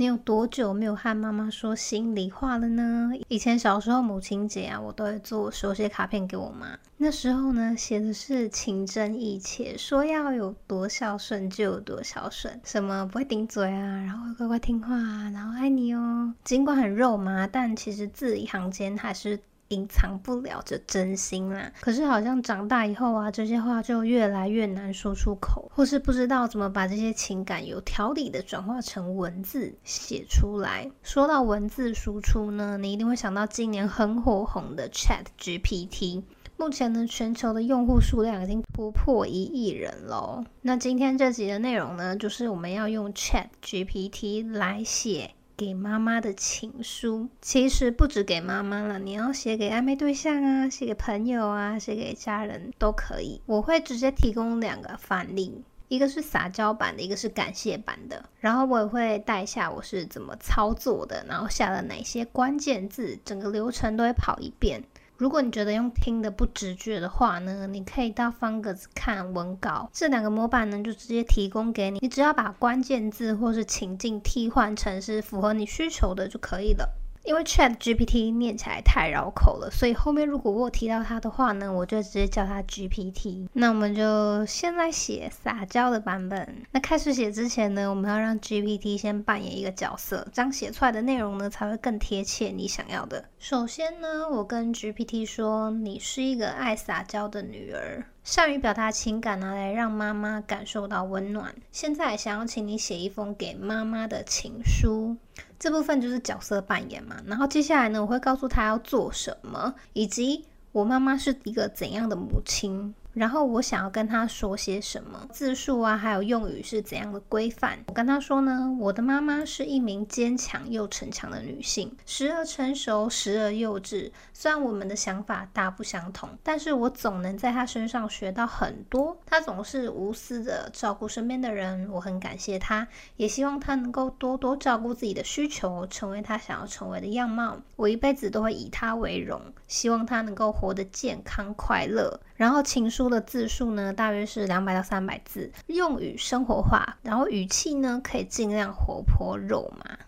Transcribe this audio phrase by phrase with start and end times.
[0.00, 3.10] 你有多久没有和妈妈说心里话了呢？
[3.28, 6.68] 以前小时候母亲节啊，我都会做手写卡片给我妈。
[6.96, 16.32] 那时候呢，写的是情真意切，说要有多孝顺就有多孝顺，什么不会顶嘴啊，然后会乖乖听话啊，然后爱你哦。
[16.44, 19.38] 尽管很肉麻，但其实字里行间还是。
[19.70, 30.90] 隐藏不了这真心啦，可是好像长大以后啊，这些话就越来越难说出口，或是不知道怎么把这些情感有条理的转化成文字写出来。
[31.04, 36.24] 说到文字输出呢，你一定会想到今年很火红的 Chat GPT。
[36.56, 40.44] 目前呢，全球的用户数量已经突破一亿人喽。
[40.62, 45.30] 那今天这集的内容呢，就是我们要用 Chat GPT 来写。
[45.60, 53.42] 给妈妈的情书，其实不止给妈妈了，你要写给暧昧对象啊，写给朋友啊，写给家人都可以。
[53.44, 58.24] 我会直接提供两个范例，一个是撒娇版的，一个是感谢版的。
[58.38, 64.82] 然后我也会带一下我是怎么操作的，然后下了哪些关键字，整个流程都会跑一遍。
[65.20, 76.88] 如果你觉得用听的不直觉的话呢，你可以到方格子看文稿，这两个模板呢就直接提供给你，你只要把关键字或是情境替换成是符合你需求的就可以了。
[77.24, 83.46] 因为 Chat GPT 念起来太绕口了，所以后面如果我提到它的话呢，我就直接叫它 GPT。
[83.52, 86.62] 那我们就先来写撒娇的版本。
[86.72, 93.24] 那开始写之前呢，我们要让 GPT 先扮演一个角色，这样写出来的内容呢才会更贴切你想要的。
[93.38, 101.54] 首先呢，我跟 GPT 说：“你是一个爱撒娇的女儿，善于表达情感拿来让妈妈感受到温暖。
[101.70, 105.16] 现在想要请你写一封给妈妈的情书。”
[105.60, 112.94] 这部分就是角色扮演嘛，然后接下来呢，我会告诉他要做什么，以及我妈妈是一个怎样的母亲。
[113.12, 117.78] 然后我想要跟他说些什么字数啊，还有用语是怎样的规范？
[117.88, 124.10] 我跟他说呢，我的妈妈是一名坚强又逞强的女性，时而成熟，时而幼稚。
[124.32, 129.16] 虽然我们的想法大不相同，但是我总能在她身上学到很多。
[129.26, 137.58] 她总是无私的照顾身边的人，我很感谢她，也希望她能够多多照顾自己的需求，成为她想要成为的样貌。
[137.76, 142.20] 我一辈子都会以她为荣，希望她能够活得健康快乐。
[142.40, 149.98] 然后情书的字数呢，大约是两百到三百字，用语生活化，然后语气呢可以尽量活泼肉麻，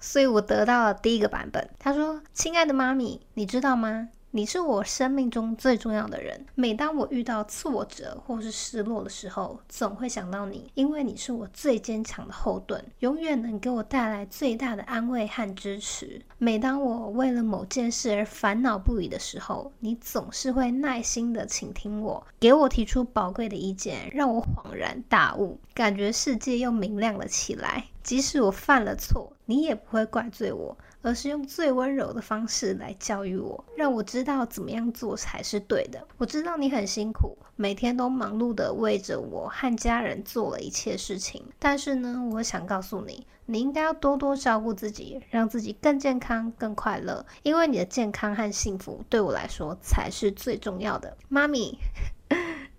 [0.00, 1.68] 所以我得到了第一个版本。
[1.78, 6.44] 他说：“亲爱的妈咪，你知道吗？”你是我生命中最重要的人。
[6.54, 16.20] 每当我遇到挫折或是失落的时候，总会想到你，因为你是我最坚强的后盾，永远能给我带来最大的安慰和支持。
[16.36, 27.86] 每当我为了某件事而烦恼不已的时候，你总是会耐心地倾听我，给我提出宝贵的意见，让我恍然大悟，感觉世界又明亮了起来。
[28.08, 30.74] 即使我犯了错，你也不会怪罪我。
[31.02, 36.08] 而是用最温柔的方式来教育我，让我知道怎么样做才是对的。
[36.16, 41.44] 我知道你很辛苦，每天都忙碌地为着我和家人做了一切事情。
[41.58, 47.24] 但是呢，我想告诉你，你应该要多多照顾自己，让自己更健康、更快乐。
[47.44, 51.16] 因为你的健康和幸福对我来说才是最重要的。
[51.28, 51.78] 妈咪，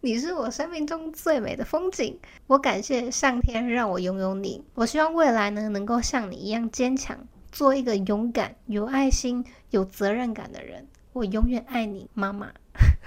[0.02, 2.18] 你是我生命中最美的风景。
[2.48, 4.64] 我感谢上天让我拥有你。
[4.74, 7.28] 我希望未来呢，能够像你一样坚强。
[7.52, 12.54] 做一个勇敢、有爱心、有责任感的人，我永远爱你，妈妈，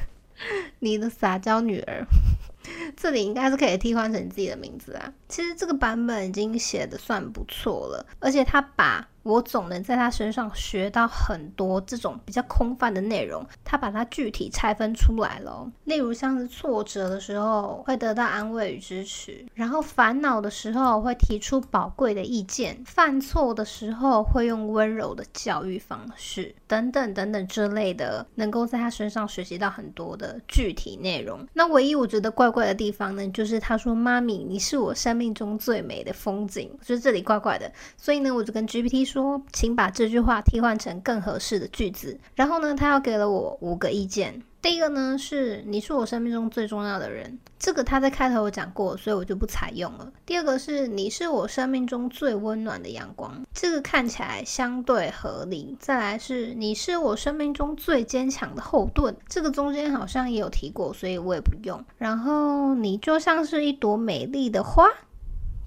[0.81, 2.05] 你的撒娇女儿。
[2.95, 5.15] 这里应该是可以替换成自己的名字啊。
[5.29, 9.09] 其实这个版本已经写的算不错了，而且他把。
[9.23, 15.71] 我总能在他身上学到很多这种比较空泛的内容，他把它具体拆分出来了。
[15.85, 31.47] 例如像是挫折的时候会得到安慰与支持，然后烦恼的时候会提出宝贵的意见，犯错的时候会用温柔的教育方式，等等等等之类的，能够在他身上学习到很多的具体内容。
[31.53, 42.19] 那唯一我觉得怪怪的地方呢，就是他说：“妈咪，你是我生命中最美的风景。”我觉得这里怪怪的，所以呢，我就跟 GPT 说说，请把这句话替换成更合适的句子。
[42.35, 44.43] 然后呢，他又给了我五个意见。
[44.63, 50.13] 第一个呢是你是我生命中最重要的人，这个他在开头有讲过，所以我就不采用了。
[50.25, 55.77] 第二个是你是我生命中最温暖的阳光，这个看起来相对合理。
[55.81, 61.85] 再来是你是我生命中最坚强的后盾，这个中间好像也有提过，所以我也不用。
[61.99, 64.87] 然后你就像是一朵美丽的花，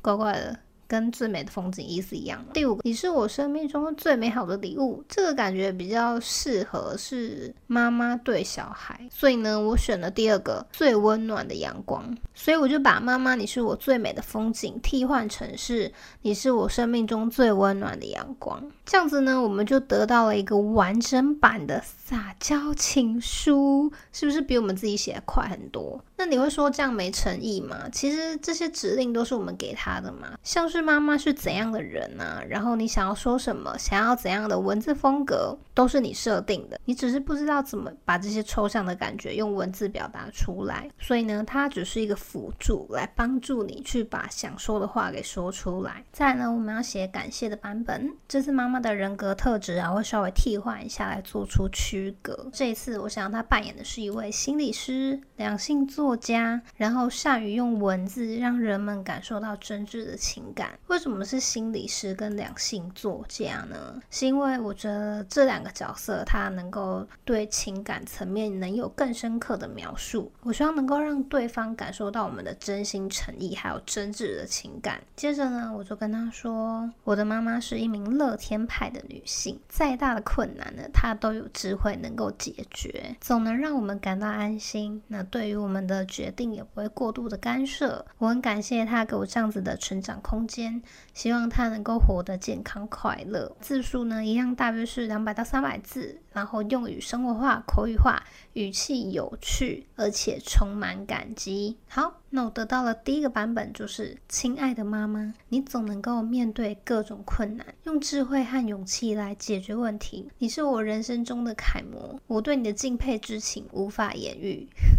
[0.02, 0.58] 怪怪的。
[0.88, 2.44] 跟最美的风景意思一样。
[2.54, 12.16] 第五个，你是我生命中最美好的礼物，这个感觉比较适合是妈妈对小孩，所以呢，我选了第二个最温暖的阳光。
[12.34, 15.92] 所以我就把妈妈你是我最美的风景替换成是
[16.22, 26.04] 你是我生命中最温暖的阳光，这样子呢，我们就得到了一个完整版的撒娇情书，是不是比我们自己写的快很多？
[26.18, 27.90] 那你会说这样没诚意吗？
[27.92, 42.14] 其实这些指令都是我们给他的嘛，像是是妈妈是怎样的人啊，然后你想要说什么，想要怎样的文字风格，都是你设定的，你只是不知道怎么把这些抽象的感觉用文字表达出来，所以呢，它只是一个。
[42.26, 46.04] 辅助来帮助你去把想说的话给说出来。
[46.12, 48.12] 再来呢，我们要写感谢的版本。
[48.28, 52.50] 这次妈妈的人格特质啊，会稍微替换一下来做出区隔。
[52.52, 60.65] 这一次，我想让她扮演的是一位心理师、两性作家，然后善于用文字让人们感受到真挚的情感。
[60.88, 64.02] 为什么是心理师跟两性作家呢？
[64.12, 70.30] 是因为我觉得这两个角色他能够对情感层面能有更深刻的描述。
[70.42, 72.26] 我希望能够让对方感受到。
[72.26, 75.00] 我们的真心诚意，还有真挚的情感。
[75.16, 85.00] 接着呢，我就跟他说，我的妈妈是一名乐天派的女性，再大的困难呢，她都有智慧能够解决，总能让我们感到安心。
[85.08, 88.04] 那对于我们的决定也不会过度的干涉。
[88.18, 90.82] 我很感谢她给我这样子的成长空间，间
[91.14, 93.56] 希望他能够活得健康快乐。
[93.60, 98.24] 字数呢，一样大约是两百到三百字，然后用语生活化、口语化，
[98.54, 101.78] 语气有趣，而且充满感激。
[101.88, 102.22] 好。
[102.32, 110.30] 那我得到了第一个版本，就是亲爱的妈妈，你总能够面对各种困难，用智慧和勇气来解决问题。
[110.40, 114.68] 你是我人生中的楷模，我对你的敬佩之情无法言喻。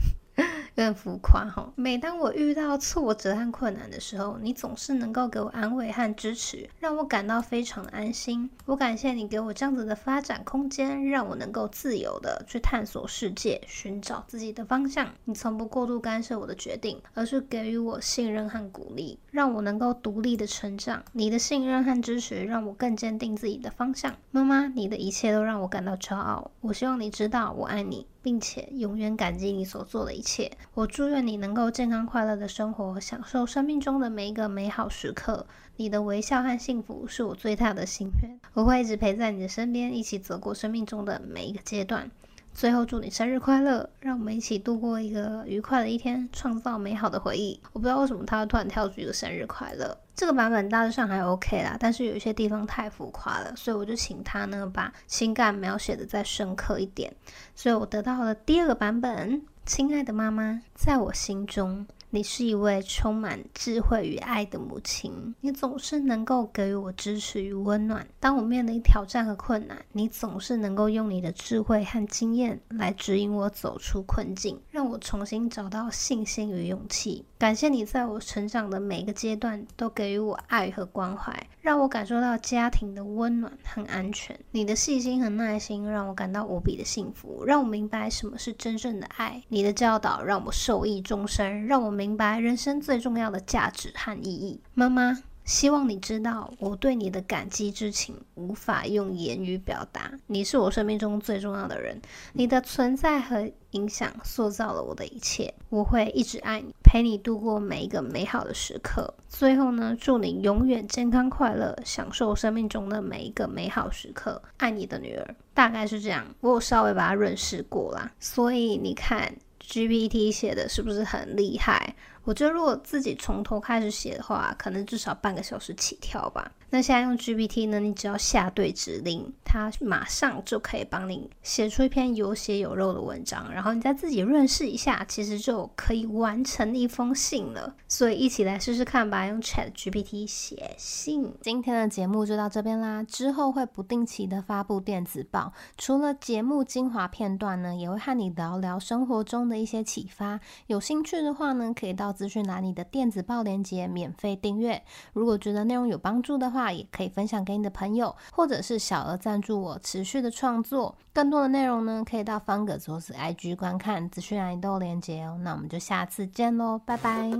[0.77, 1.73] 有点浮夸哈。
[1.75, 8.49] 每当我遇到挫折和困难的时候，你总是能够给我安慰和支持，让我感到非常的安心。
[8.67, 15.09] 我感谢你给我这样子的发展空间，让我能够自由的去探索世界，寻找自己的方向。
[15.25, 21.03] 你从不过度干涉我的决定，而是给予我信任和鼓励，让我能够独立的成长。
[21.13, 24.15] 你的信任和支持让我更坚定自己的方向。
[24.31, 26.51] 妈妈，你的一切都让我感到骄傲。
[26.61, 28.07] 我希望你知道我爱你。
[28.27, 30.51] 并且永远感激你所做的一切。
[30.75, 35.47] 我祝愿你能够健康快乐的生活，享受生命中的每一个美好时刻。
[35.77, 38.41] 你的微笑和幸福是我最大的心愿。
[38.55, 42.11] 我会一直陪在你的身边，一起走过生命中的每一个阶段。
[42.57, 43.87] 最后，祝你生日快乐！
[44.01, 47.61] 让我们一起度过一个愉快的一天，创造美好的回忆。
[47.75, 49.95] 我不知道为什么他突然跳出一个生日快乐。
[50.15, 57.15] 这个版本大致上还 OK 啦，但是有一些地方太浮夸了，所以我就请他呢把情感描写的再深刻一点。
[57.55, 59.43] 所以我得到了第二个版本。
[59.67, 61.87] 亲爱的妈妈，在我心中。
[62.09, 68.07] 你是一位充满智慧与爱的母亲，你总是能够给予我支持与温暖。
[68.21, 77.25] 当我面临挑战和困难，你总是能够用你的智慧和经验来指引我走出困境，让我重新找到信心与勇气。
[77.39, 84.39] 感谢你在我成长的每个阶段都给予我爱和关怀，让我感受到家庭的温暖和安全。
[84.51, 89.43] 你的细心和耐心让我感到无比的幸福，让我明白什么是真正的爱。
[89.49, 91.97] 你的教导让我受益终生，让我。
[91.97, 100.11] 明白人生最重要的价值和意义，妈妈，希望你知道我对你的感激之情无法用言语表达。
[100.27, 105.55] 你是我生命中最重要的人，你的存在和影响塑造了我的一切。
[105.69, 109.15] 我会一直爱你，陪你度过每一个美好的时刻。
[109.29, 114.43] 最后呢，祝你永远健康快乐，享受生命中的每一个美好时刻。
[114.57, 116.27] 爱你的女儿，大概是这样。
[116.41, 119.33] 我有稍微把它润饰过啦，所以你看。
[119.69, 121.97] GPT 写的是不是很厉害？
[122.27, 126.51] 我觉得如果自己从头开始写的话，可能至少半个小时起跳吧。
[126.69, 127.79] 那现在用 GPT 呢？
[127.79, 137.77] 你只要下对指令，它马上就可以帮你写出一篇有血有肉的文章，然后你再自己润饰一下，其实就可以完成一封信了。
[137.87, 141.33] 所以一起来试试看吧，用 Chat GPT 写信。
[141.41, 150.41] 今天的节目就到这边啦，之后会不定期的发布电子报，除了节目精华片段呢，也会和你聊聊生活中的一些启发。
[150.67, 154.83] 有兴趣的话呢，可以到资讯栏里的电子报链接免费订阅。
[155.13, 160.97] 如果觉得内容有帮助的话，也可以分享给你的朋友，或者是小额赞助我持续的创作。
[161.13, 165.39] 更多的内容呢，可以到方格子 IG 观看，资讯栏里都有链接哦。
[165.43, 167.31] 那我们就下次见喽，拜拜。